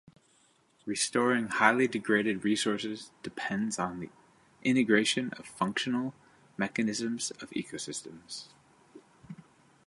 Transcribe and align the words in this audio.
Restoring 0.87 1.47
highly 1.49 1.87
degraded 1.87 2.43
resources 2.43 3.11
depends 3.21 3.77
on 3.77 4.09
integration 4.63 5.29
of 5.33 5.45
functional 5.45 6.15
mechanisms 6.57 7.29
of 7.39 7.51
ecosystems. 7.51 8.47